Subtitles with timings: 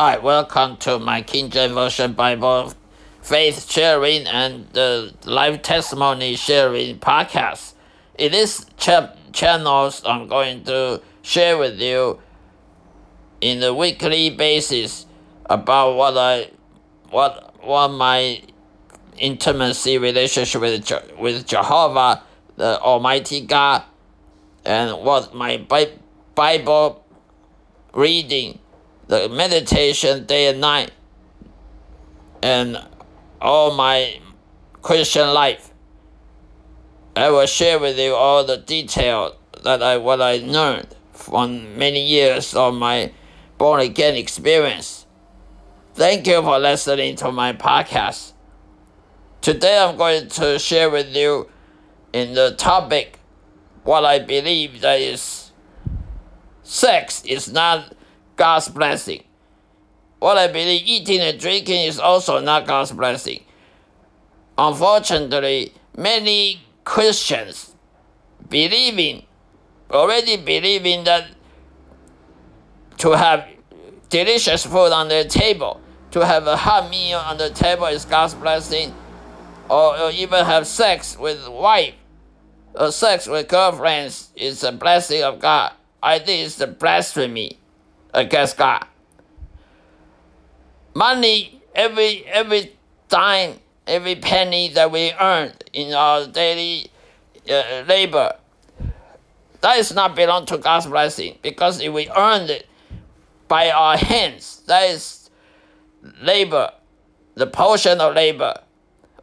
[0.00, 2.72] Hi, welcome to my King James Version Bible
[3.20, 4.68] faith sharing and
[5.24, 7.72] live testimony sharing podcast.
[8.16, 12.20] In this ch- channels, I'm going to share with you
[13.40, 15.04] in a weekly basis
[15.46, 16.50] about what I
[17.10, 18.40] what what my
[19.16, 22.22] intimacy relationship with Je- with Jehovah,
[22.54, 23.82] the Almighty God,
[24.64, 25.98] and what my Bi-
[26.36, 27.04] Bible
[27.92, 28.60] reading,
[29.08, 30.92] the meditation day and night,
[32.42, 32.78] and
[33.40, 34.20] all my
[34.82, 35.72] Christian life.
[37.16, 42.06] I will share with you all the detail that I what I learned from many
[42.06, 43.12] years of my
[43.56, 45.06] born again experience.
[45.94, 48.32] Thank you for listening to my podcast.
[49.40, 51.48] Today I'm going to share with you
[52.12, 53.18] in the topic
[53.82, 55.50] what I believe that is
[56.62, 57.92] sex is not
[58.38, 59.24] God's blessing.
[60.20, 63.44] What I believe eating and drinking is also not God's blessing.
[64.56, 67.74] Unfortunately, many Christians
[68.48, 69.24] believing
[69.90, 71.28] already believing that
[72.98, 73.46] to have
[74.08, 75.80] delicious food on their table,
[76.10, 78.94] to have a hot meal on the table is God's blessing,
[79.68, 81.94] or, or even have sex with wife,
[82.74, 85.72] or sex with girlfriends is a blessing of God.
[86.02, 87.57] I think it's a blasphemy
[88.14, 88.86] against God.
[90.94, 92.72] Money, every every
[93.08, 93.54] dime,
[93.86, 96.90] every penny that we earn in our daily
[97.48, 98.34] uh, labor,
[99.60, 102.66] that is not belong to God's blessing because if we earned it
[103.48, 105.30] by our hands, that is
[106.22, 106.72] labor,
[107.34, 108.54] the portion of labor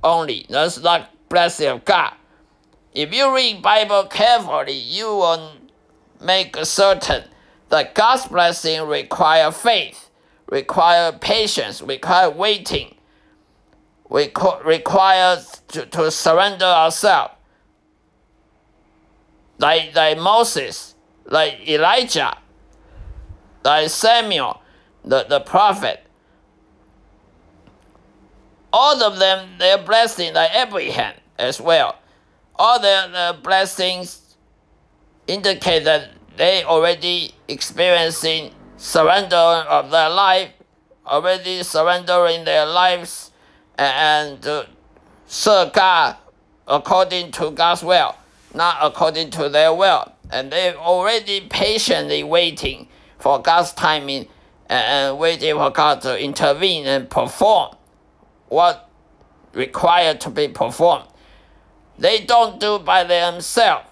[0.03, 0.45] only.
[0.49, 2.13] That's not blessing of God.
[2.93, 5.51] If you read Bible carefully, you will
[6.21, 7.25] make certain
[7.75, 10.09] that God's blessing require faith,
[10.47, 12.95] require patience, require waiting,
[14.09, 15.37] requ- require
[15.69, 17.33] to, to surrender ourselves.
[19.57, 22.37] Like, like Moses, like Elijah,
[23.65, 24.61] like Samuel,
[25.03, 26.01] the, the prophet.
[28.71, 31.97] All of them, their blessing, like Abraham as well.
[32.55, 34.37] All their, their blessings
[35.27, 40.51] indicate that they already experiencing surrender of their life,
[41.05, 43.31] already surrendering their lives
[43.77, 44.65] and uh,
[45.27, 46.17] serve God
[46.67, 48.15] according to God's will,
[48.53, 50.11] not according to their will.
[50.31, 52.87] And they already patiently waiting
[53.19, 54.27] for God's timing
[54.67, 57.75] and waiting for God to intervene and perform
[58.47, 58.89] what
[59.53, 61.05] required to be performed.
[61.97, 63.87] They don't do by themselves.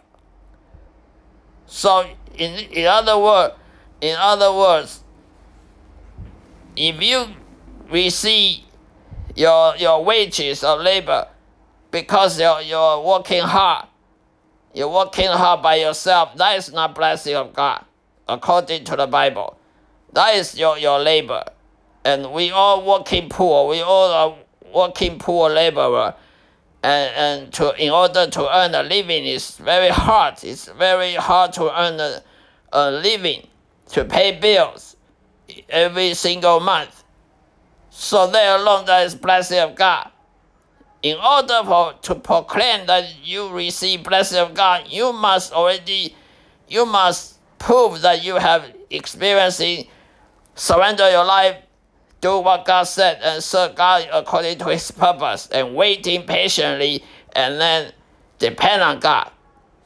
[1.67, 2.05] So
[2.35, 3.55] in, in other words,
[4.01, 5.03] in other words,
[6.75, 7.27] if you
[7.89, 8.59] receive
[9.35, 11.27] your your wages of labor
[11.93, 13.85] because you're, you're working hard,
[14.73, 17.85] you're working hard by yourself, that is not blessing of God,
[18.27, 19.57] according to the Bible.
[20.11, 21.43] That is your, your labor.
[22.03, 24.35] And we all working poor, we all are
[24.73, 26.15] working poor laborer.
[26.83, 30.43] And, and to in order to earn a living is very hard.
[30.43, 32.21] It's very hard to earn a,
[32.73, 33.47] a living,
[33.89, 34.97] to pay bills
[35.69, 37.03] every single month.
[37.89, 40.09] So there alone that is blessing of God.
[41.03, 46.15] In order for to proclaim that you receive blessing of God, you must already
[46.67, 49.87] you must prove that you have experiencing
[50.55, 51.57] surrender your life,
[52.23, 57.03] do what God said, and serve God according to His purpose, and waiting patiently,
[57.35, 57.91] and then
[58.39, 59.29] depend on God.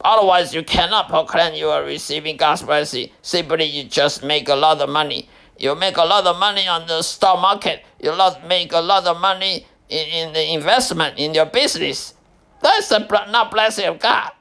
[0.01, 3.09] Otherwise, you cannot proclaim you are receiving God's blessing.
[3.23, 5.27] Simply, you just make a lot of money.
[5.57, 7.83] You make a lot of money on the stock market.
[7.99, 8.13] You
[8.47, 12.13] make a lot of money in, in the investment in your business.
[12.61, 12.99] That's a,
[13.31, 14.31] not blessing of God.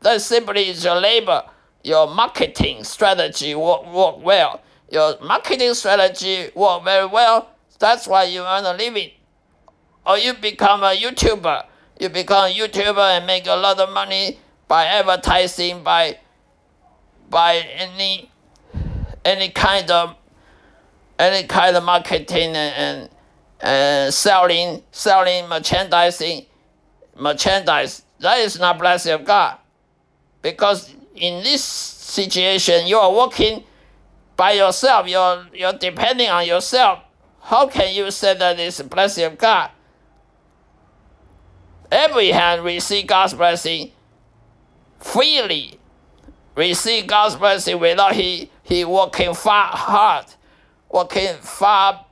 [0.00, 1.44] That simply is your labor,
[1.84, 4.60] your marketing strategy work, work well.
[4.94, 7.50] Your marketing strategy work very well.
[7.80, 9.10] That's why you earn a living.
[10.06, 11.64] Or you become a YouTuber.
[11.98, 14.38] You become a YouTuber and make a lot of money
[14.68, 16.18] by advertising, by
[17.28, 18.30] by any
[19.24, 20.14] any kind of
[21.18, 23.10] any kind of marketing and, and,
[23.62, 26.46] and selling selling merchandising
[27.18, 28.04] merchandise.
[28.20, 29.58] That is not blessing of God.
[30.40, 33.64] Because in this situation you are working
[34.36, 37.00] by yourself, you're you're depending on yourself.
[37.42, 39.70] How can you say that it's a blessing of God?
[41.92, 43.92] Abraham received God's blessing
[44.98, 45.78] freely,
[46.56, 50.26] receive God's blessing without he, he working far hard,
[50.90, 52.06] working far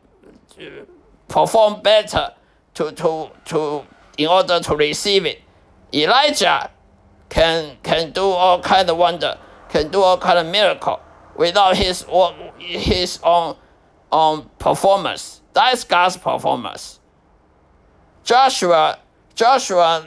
[1.29, 2.33] perform better
[2.75, 3.83] to, to, to,
[4.19, 5.41] in order to receive it.
[5.93, 6.71] Elijah
[7.31, 9.39] can, can do all kind of wonder,
[9.71, 11.01] can do all kind of miracle
[11.43, 12.07] without his,
[12.61, 13.57] his own,
[14.13, 15.41] own performance.
[15.53, 17.01] That's God's performance.
[18.23, 19.01] Joshua,
[19.35, 20.07] Joshua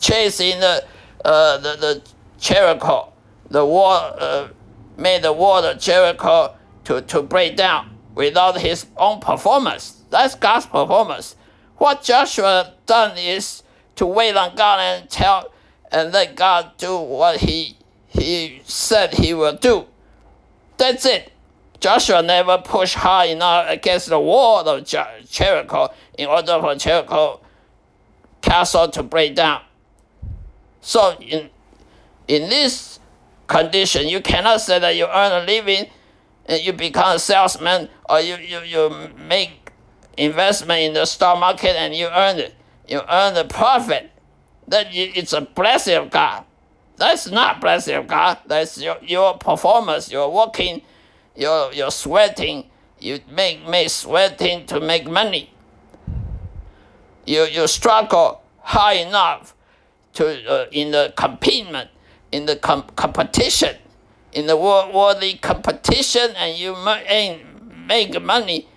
[0.00, 0.84] chasing the,
[1.24, 2.02] uh, the, the
[2.36, 3.12] Jericho,
[3.48, 4.48] the wall, uh,
[4.96, 10.02] made the wall of Jericho to, to break down without his own performance.
[10.10, 11.36] That's God's performance.
[11.76, 13.62] What Joshua done is
[13.94, 15.52] to wait on God and tell
[15.92, 17.76] and let God do what he
[18.18, 19.86] he said he will do.
[20.76, 21.32] That's it.
[21.80, 27.40] Joshua never pushed hard enough against the wall of Jericho in order for Jericho
[28.40, 29.62] castle to break down.
[30.80, 31.50] So in
[32.28, 32.98] in this
[33.46, 35.90] condition, you cannot say that you earn a living
[36.46, 39.72] and you become a salesman or you, you, you make
[40.16, 42.54] investment in the stock market and you earn it.
[42.88, 44.10] You earn the profit.
[44.68, 46.44] That it's a blessing of God.
[46.96, 48.38] That's not blessing of God.
[48.46, 50.10] That's your, your performance.
[50.10, 50.82] You're working,
[51.34, 52.70] you're, you're sweating.
[52.98, 55.52] You make, make sweating to make money.
[57.26, 59.54] You, you struggle high enough
[60.14, 61.88] to uh, in the competition,
[62.32, 63.76] in the com- competition
[64.36, 66.76] in the world, worldly competition and you
[67.86, 68.68] make money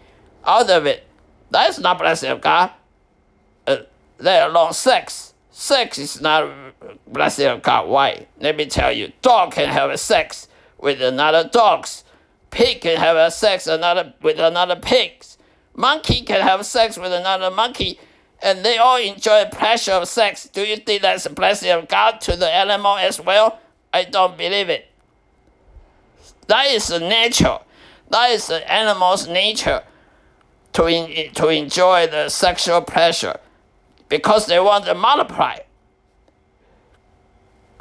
[0.46, 1.06] out of it.
[1.52, 2.72] That's not blessing of God.
[3.68, 3.80] Uh,
[4.20, 5.29] let alone sex.
[5.60, 6.50] Sex is not
[7.06, 7.90] blessing of God.
[7.90, 8.28] Why?
[8.40, 9.12] Let me tell you.
[9.22, 10.48] Dog can have a sex
[10.78, 12.06] with another dogs.
[12.50, 15.38] Pig can have a sex another with another pigs.
[15.76, 18.00] Monkey can have sex with another monkey,
[18.42, 20.48] and they all enjoy the pleasure of sex.
[20.48, 23.60] Do you think that's a blessing of God to the animal as well?
[23.94, 24.88] I don't believe it.
[26.48, 27.60] That is the nature.
[28.12, 29.84] That is the animal's nature
[30.72, 33.42] to, in, to enjoy the sexual pleasure
[34.10, 35.58] because they want to multiply.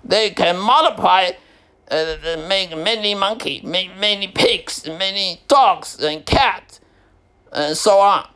[0.04, 1.32] They can multiply,
[1.90, 2.16] uh,
[2.48, 6.80] make many monkey, make many pigs, many dogs and cats,
[7.52, 8.28] and so on.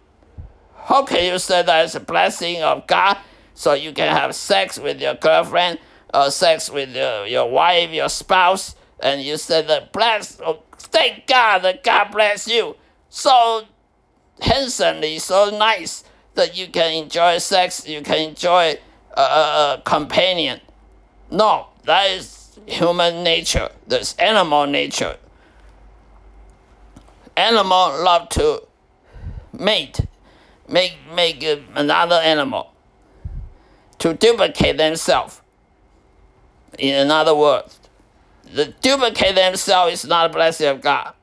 [0.76, 3.18] How can you say that is a blessing of God
[3.54, 5.78] so you can have sex with your girlfriend
[6.12, 8.74] or sex with your, your wife, your spouse?
[9.02, 12.76] and you say that bless, oh, thank God that God bless you
[13.08, 13.64] so
[14.40, 18.78] handsomely, so nice that you can enjoy sex, you can enjoy
[19.16, 20.60] a, a, a companion.
[21.30, 23.70] No, that is human nature.
[23.86, 25.16] That's animal nature.
[27.36, 28.62] Animal love to
[29.52, 30.00] mate,
[30.68, 31.42] make make
[31.74, 32.72] another animal
[33.98, 35.40] to duplicate themselves.
[36.78, 37.78] In other words,
[38.44, 41.14] the duplicate themselves is not a blessing of God.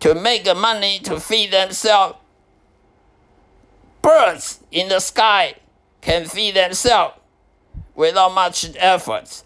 [0.00, 2.16] To make money to feed themselves,
[4.02, 5.54] birds in the sky
[6.00, 7.16] can feed themselves
[7.94, 9.42] without much effort.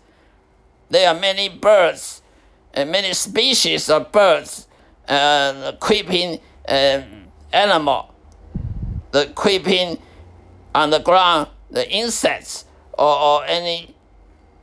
[0.91, 2.23] There are many birds
[2.73, 4.69] and many species of birds
[5.09, 7.05] and creeping um,
[7.53, 8.15] animal,
[9.11, 9.99] the creeping
[10.75, 13.95] on the ground, the insects or, or any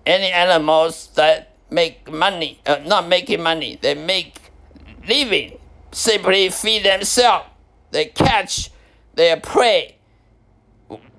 [0.06, 4.52] any animals that make money, uh, not making money, they make
[5.08, 5.58] living,
[5.92, 7.46] simply feed themselves.
[7.92, 8.71] They catch
[9.16, 9.96] their prey,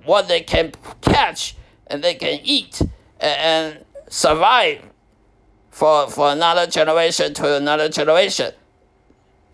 [0.04, 1.56] what they can catch,
[1.86, 2.82] and they can eat
[3.20, 4.82] and survive
[5.70, 8.52] for, for another generation to another generation.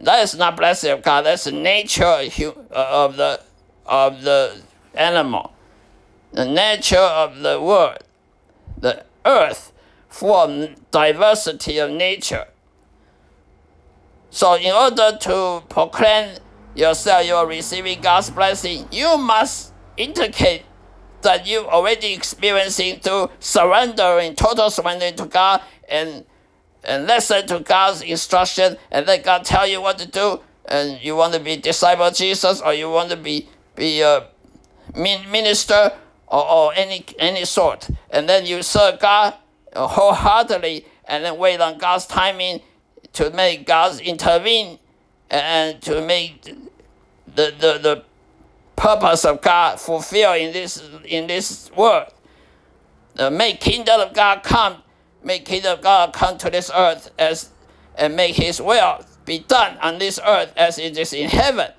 [0.01, 1.23] That is not blessing of God.
[1.23, 3.41] That's the nature uh, of the
[3.87, 4.61] of the
[4.95, 5.53] animal,
[6.33, 7.99] the nature of the world,
[8.77, 9.73] the earth
[10.09, 12.47] for diversity of nature.
[14.31, 16.39] So, in order to proclaim
[16.79, 20.63] yourself you are receiving God's blessing, you must indicate
[21.23, 26.25] that you already experiencing to surrendering, total surrendering to God and
[26.85, 30.41] and listen to God's instruction and let God tell you what to do.
[30.67, 34.29] And you want to be disciple of Jesus or you want to be be a
[34.97, 35.93] minister
[36.29, 39.35] or, or any any sort, and then you serve God
[39.75, 42.61] wholeheartedly, and then wait on God's timing
[43.15, 44.79] to make God intervene
[45.31, 48.05] and to make the, the, the
[48.77, 52.13] purpose of God fulfill in this in this world.
[53.19, 54.83] Uh, make kingdom of God come,
[55.25, 57.51] make kingdom of God come to this earth as
[57.97, 61.71] and make His will be done on this earth as it is in heaven.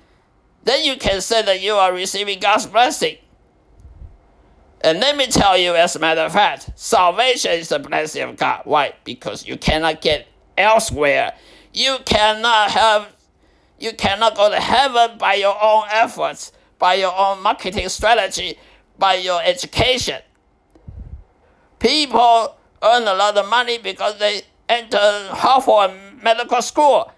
[0.62, 3.16] Then you can say that you are receiving God's blessing.
[4.82, 8.36] And let me tell you, as a matter of fact, salvation is a blessing of
[8.36, 8.62] God.
[8.64, 8.94] Why?
[9.04, 10.26] Because you cannot get
[10.56, 11.34] elsewhere.
[11.72, 13.08] You cannot have
[13.80, 18.58] You cannot go to heaven by your own efforts, by your own marketing strategy,
[18.98, 20.20] by your education.
[21.78, 24.98] People earn a lot of money because they enter
[25.30, 27.10] Harvard medical school.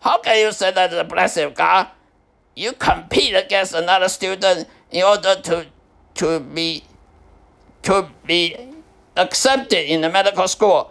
[0.00, 1.88] How can you say that the blessing of God?
[2.54, 5.66] You compete against another student in order to
[6.14, 6.84] to be
[7.82, 8.56] to be
[9.16, 10.90] accepted in the medical school.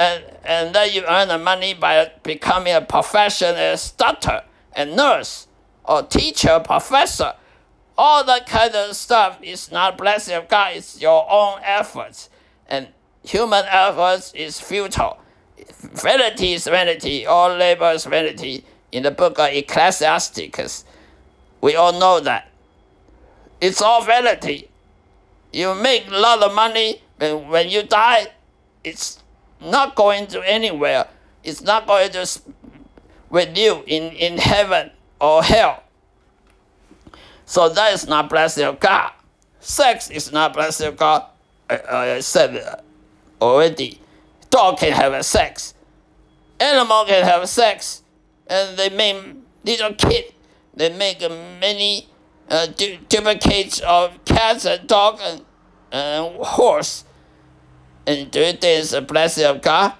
[0.00, 5.46] And, and then you earn the money by becoming a professional doctor and nurse
[5.84, 7.34] or teacher, professor.
[7.98, 12.30] All that kind of stuff is not blessing of God, it's your own efforts.
[12.66, 12.88] And
[13.22, 15.18] human efforts is futile.
[15.68, 18.64] Vanity is vanity, all labor is vanity.
[18.92, 20.86] In the book of Ecclesiasticus,
[21.60, 22.48] we all know that.
[23.60, 24.70] It's all vanity.
[25.52, 28.28] You make a lot of money, but when you die,
[28.82, 29.19] it's
[29.60, 31.06] not going to anywhere.
[31.42, 32.26] It's not going to
[33.30, 34.90] with you in, in heaven
[35.20, 35.82] or hell.
[37.46, 39.12] So that is not blessing of God.
[39.60, 41.24] Sex is not blessing of God.
[41.68, 42.82] I, I said
[43.40, 44.00] already.
[44.50, 45.74] Dog can have a sex.
[46.58, 48.02] Animal can have sex.
[48.46, 50.34] And they make little kid.
[50.74, 52.08] They make many
[52.48, 55.44] uh, du- duplicates of cats and dog and,
[55.92, 57.04] and horse.
[58.10, 59.94] And do you think it's a blessing of God?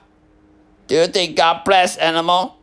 [0.88, 2.57] Do you think God bless animal?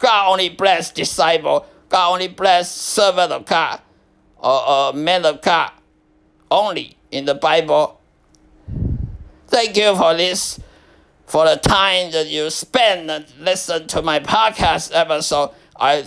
[0.00, 1.64] God only bless disciple.
[1.88, 3.80] God only bless servant of God
[4.36, 5.70] or, or man of God
[6.50, 8.00] only in the Bible.
[9.46, 10.58] Thank you for this,
[11.26, 15.50] for the time that you spend and listen to my podcast episode.
[15.78, 16.04] I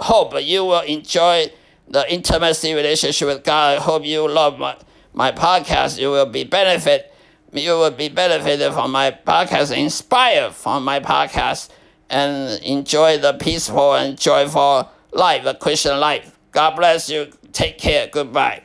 [0.00, 1.52] hope you will enjoy
[1.86, 3.76] the intimacy relationship with God.
[3.76, 4.74] I hope you love my,
[5.12, 6.00] my podcast.
[6.00, 7.12] You will be benefit.
[7.56, 11.70] You will be benefited from my podcast, inspired from my podcast,
[12.10, 16.38] and enjoy the peaceful and joyful life, the Christian life.
[16.52, 17.32] God bless you.
[17.52, 18.08] Take care.
[18.12, 18.62] Goodbye.